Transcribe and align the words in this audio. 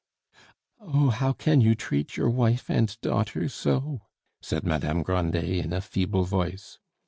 "Oh, 0.79 1.11
how 1.11 1.31
can 1.31 1.61
you 1.61 1.75
treat 1.75 2.17
your 2.17 2.31
wife 2.31 2.71
and 2.71 2.99
daughter 3.01 3.47
so!" 3.47 4.01
said 4.41 4.63
Madame 4.63 5.03
Grandet 5.03 5.63
in 5.63 5.73
a 5.73 5.79
feeble 5.79 6.23
voice. 6.23 6.79